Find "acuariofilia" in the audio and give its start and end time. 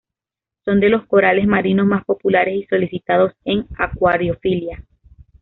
3.77-4.83